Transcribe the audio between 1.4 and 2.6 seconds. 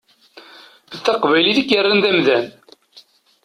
i k-yerran d amdan.